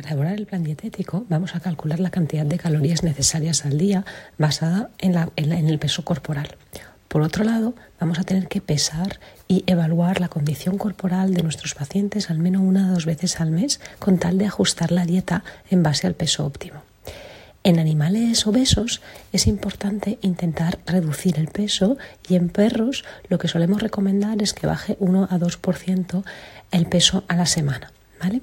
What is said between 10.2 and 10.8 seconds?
condición